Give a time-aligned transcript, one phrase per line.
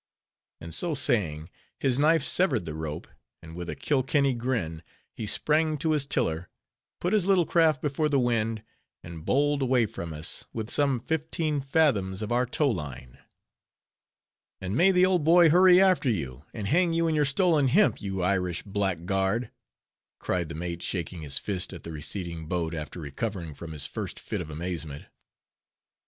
[0.59, 1.47] and so saying,
[1.79, 3.07] his knife severed the rope,
[3.43, 4.81] and with a Kilkenny grin,
[5.13, 6.49] he sprang to his tiller,
[6.99, 8.63] put his little craft before the wind,
[9.03, 13.19] and bowled away from us, with some fifteen fathoms of our tow line.
[14.59, 18.01] "And may the Old Boy hurry after you, and hang you in your stolen hemp,
[18.01, 19.51] you Irish blackguard!"
[20.17, 24.19] cried the mate, shaking his fist at the receding boat, after recovering from his first
[24.19, 25.03] fit of amazement.